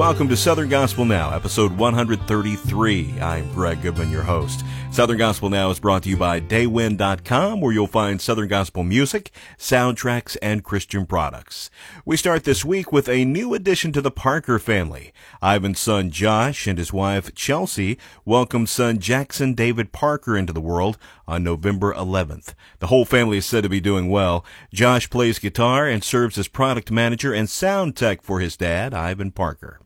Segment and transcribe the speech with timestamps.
[0.00, 3.20] Welcome to Southern Gospel Now, episode 133.
[3.20, 4.64] I'm Greg Goodman, your host.
[4.90, 9.30] Southern Gospel Now is brought to you by Daywind.com, where you'll find Southern Gospel music,
[9.58, 11.68] soundtracks, and Christian products.
[12.06, 15.12] We start this week with a new addition to the Parker family.
[15.42, 20.96] Ivan's son Josh and his wife Chelsea welcomed son Jackson David Parker into the world
[21.28, 22.54] on November 11th.
[22.78, 24.46] The whole family is said to be doing well.
[24.72, 29.30] Josh plays guitar and serves as product manager and sound tech for his dad, Ivan
[29.30, 29.78] Parker.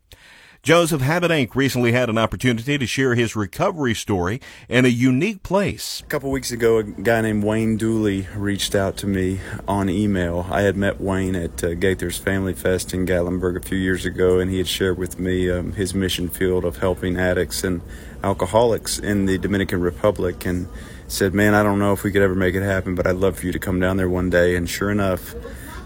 [0.65, 6.01] Joseph Habedank recently had an opportunity to share his recovery story in a unique place.
[6.01, 10.47] A couple weeks ago, a guy named Wayne Dooley reached out to me on email.
[10.51, 14.39] I had met Wayne at uh, Gaither's Family Fest in Gatlinburg a few years ago,
[14.39, 17.83] and he had shared with me um, his mission field of helping addicts and
[18.23, 20.67] alcoholics in the Dominican Republic, and
[21.09, 23.39] said, "Man, I don't know if we could ever make it happen, but I'd love
[23.39, 25.34] for you to come down there one day." And sure enough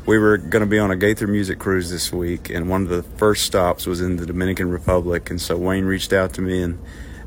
[0.09, 2.89] we were going to be on a Gaither music cruise this week, and one of
[2.89, 5.29] the first stops was in the Dominican Republic.
[5.29, 6.79] And so Wayne reached out to me and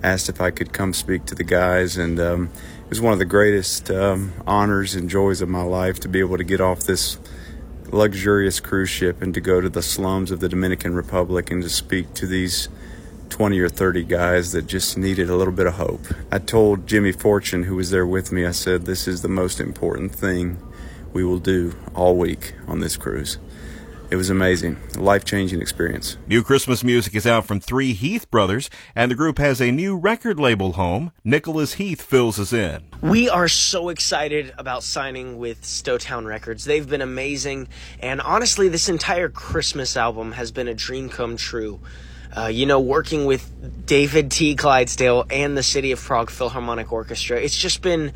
[0.02, 1.96] asked if I could come speak to the guys.
[1.96, 2.50] And um,
[2.86, 6.22] it was one of the greatest um, honors and joys of my life to be
[6.22, 7.20] able to get off this
[7.92, 11.70] luxurious cruise ship and to go to the slums of the Dominican Republic and to
[11.70, 12.68] speak to these
[13.30, 16.02] 20 or 30 guys that just needed a little bit of hope.
[16.32, 19.60] I told Jimmy Fortune, who was there with me, I said, This is the most
[19.60, 20.58] important thing
[21.14, 23.38] we will do all week on this cruise.
[24.12, 26.18] It was amazing, life changing experience.
[26.28, 29.96] New Christmas music is out from three Heath brothers, and the group has a new
[29.98, 31.14] record label home.
[31.24, 32.84] Nicholas Heath fills us in.
[33.02, 36.66] We are so excited about signing with Stowtown Records.
[36.66, 37.70] They've been amazing,
[38.02, 41.80] and honestly, this entire Christmas album has been a dream come true.
[42.36, 44.56] Uh, you know, working with David T.
[44.56, 48.12] Clydesdale and the City of Prague Philharmonic Orchestra, it's just been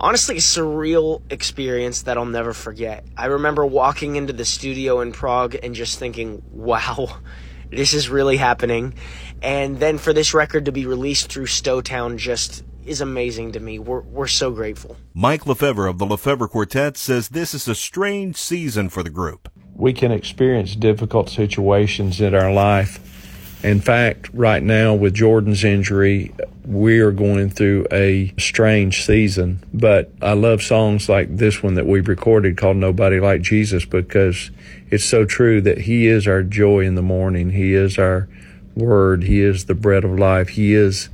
[0.00, 3.04] honestly a surreal experience that I'll never forget.
[3.16, 7.18] I remember walking into the studio in Prague and just thinking, wow,
[7.70, 8.94] this is really happening.
[9.42, 13.78] And then for this record to be released through Stowtown just is amazing to me.
[13.78, 14.96] We're, we're so grateful.
[15.14, 19.50] Mike LeFevre of the LeFevre Quartet says this is a strange season for the group.
[19.74, 23.19] We can experience difficult situations in our life
[23.62, 26.32] in fact, right now with Jordan's injury,
[26.64, 29.62] we are going through a strange season.
[29.72, 34.50] But I love songs like this one that we recorded called Nobody Like Jesus because
[34.90, 37.50] it's so true that He is our joy in the morning.
[37.50, 38.28] He is our
[38.74, 39.24] word.
[39.24, 40.50] He is the bread of life.
[40.50, 41.10] He is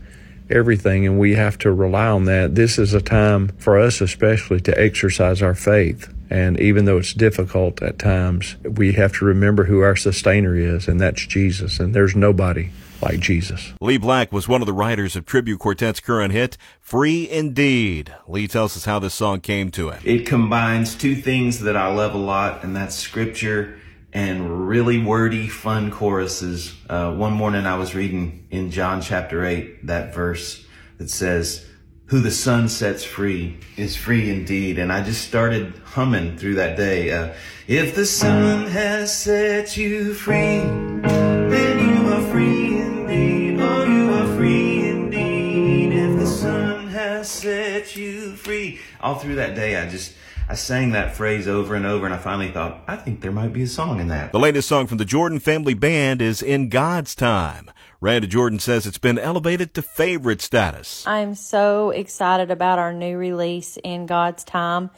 [0.49, 2.55] everything, and we have to rely on that.
[2.55, 6.13] This is a time for us, especially, to exercise our faith.
[6.29, 10.89] And even though it's difficult at times, we have to remember who our sustainer is,
[10.89, 11.79] and that's Jesus.
[11.79, 12.71] And there's nobody
[13.03, 13.73] like Jesus.
[13.81, 18.15] Lee Black was one of the writers of Tribute Quartet's current hit, Free Indeed.
[18.27, 20.03] Lee tells us how this song came to him.
[20.05, 23.79] It combines two things that I love a lot, and that's scripture
[24.13, 26.75] and really wordy, fun choruses.
[26.89, 30.65] Uh, one morning I was reading in John chapter 8 that verse
[30.97, 31.67] that says,
[32.07, 34.79] who the Son sets free is free indeed.
[34.79, 37.11] And I just started humming through that day.
[37.11, 37.35] Uh,
[37.67, 43.61] if the Son has set you free, then you are free indeed.
[43.61, 45.93] Oh, you are free indeed.
[45.93, 48.79] If the Son has set you free.
[49.01, 50.15] All through that day, I just,
[50.49, 53.53] I sang that phrase over and over, and I finally thought, I think there might
[53.53, 54.31] be a song in that.
[54.31, 57.69] The latest song from the Jordan Family Band is In God's Time.
[58.07, 61.05] Randy Jordan says it's been elevated to favorite status.
[61.09, 64.91] I'm so excited about our new release in God's Time.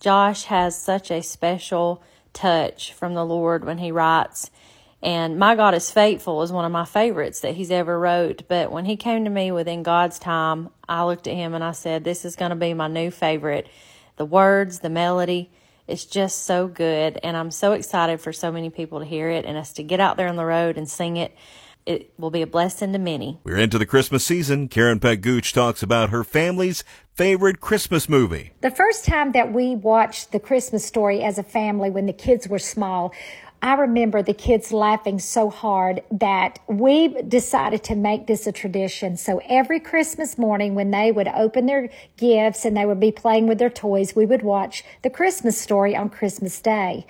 [0.00, 2.02] Josh has such a special
[2.32, 4.50] touch from the Lord when he writes.
[5.02, 8.44] And My God is Faithful is one of my favorites that he's ever wrote.
[8.48, 11.72] But when he came to me within God's time, I looked at him and I
[11.72, 13.68] said, This is going to be my new favorite.
[14.16, 15.50] The words, the melody,
[15.86, 17.20] it's just so good.
[17.22, 20.00] And I'm so excited for so many people to hear it and us to get
[20.00, 21.36] out there on the road and sing it
[21.86, 23.38] it will be a blessing to many.
[23.44, 24.68] We're into the Christmas season.
[24.68, 26.82] Karen Peck Gooch talks about her family's
[27.14, 28.52] favorite Christmas movie.
[28.60, 32.48] The first time that we watched the Christmas story as a family when the kids
[32.48, 33.14] were small,
[33.62, 39.16] I remember the kids laughing so hard that we decided to make this a tradition.
[39.16, 43.48] So every Christmas morning when they would open their gifts and they would be playing
[43.48, 47.06] with their toys, we would watch the Christmas story on Christmas Day.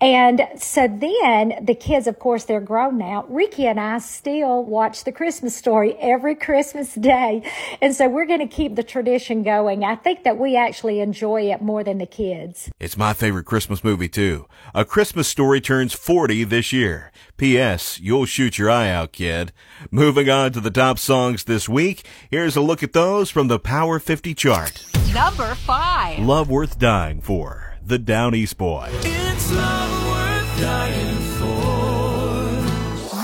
[0.00, 3.26] And so then the kids, of course, they're grown now.
[3.28, 7.42] Ricky and I still watch the Christmas story every Christmas day.
[7.80, 9.84] And so we're going to keep the tradition going.
[9.84, 12.70] I think that we actually enjoy it more than the kids.
[12.80, 14.48] It's my favorite Christmas movie too.
[14.74, 17.10] A Christmas story turns turns 40 this year.
[17.36, 17.98] P.S.
[17.98, 19.50] You'll shoot your eye out, kid.
[19.90, 23.58] Moving on to the top songs this week, here's a look at those from the
[23.58, 24.86] Power 50 chart.
[25.12, 26.20] Number 5.
[26.20, 28.90] Love Worth Dying For, The Down East Boy.
[28.92, 31.72] It's love worth dying for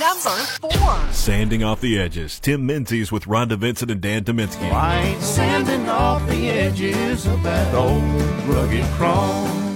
[0.00, 1.12] Number four.
[1.12, 2.40] Sanding off the edges.
[2.40, 4.68] Tim Menzies with Rhonda Vincent and Dan Tyminski.
[4.68, 8.02] Right, sanding off the edges of that old
[8.48, 9.67] rugged cross.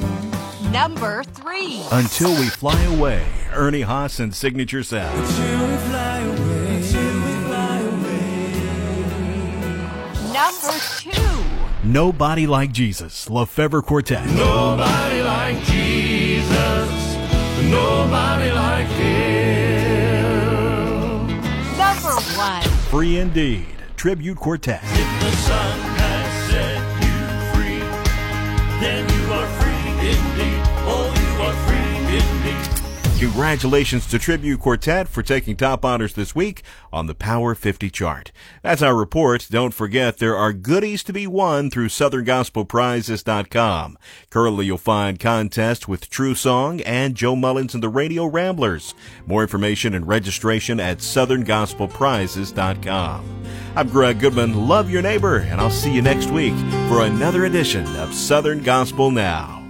[0.72, 1.82] Number three.
[1.92, 3.22] Until we fly away.
[3.52, 5.18] Ernie Haase and Signature Sound.
[5.18, 6.76] Until we fly away.
[6.76, 8.32] Until we fly away.
[10.32, 11.44] Number two.
[11.84, 13.28] Nobody Like Jesus.
[13.28, 14.24] LeFevre Quartet.
[14.30, 17.16] Nobody like Jesus.
[17.68, 19.26] Nobody like him.
[21.76, 22.62] Number one.
[22.88, 23.66] Free Indeed.
[23.96, 24.82] Tribute Quartet.
[33.42, 36.62] Congratulations to Tribute Quartet for taking top honors this week
[36.92, 38.30] on the Power 50 chart.
[38.62, 39.48] That's our report.
[39.50, 43.98] Don't forget there are goodies to be won through SouthernGospelPrizes.com.
[44.30, 48.94] Currently you'll find contests with True Song and Joe Mullins and the Radio Ramblers.
[49.26, 53.44] More information and registration at SouthernGospelPrizes.com.
[53.74, 54.68] I'm Greg Goodman.
[54.68, 56.54] Love your neighbor, and I'll see you next week
[56.88, 59.61] for another edition of Southern Gospel Now.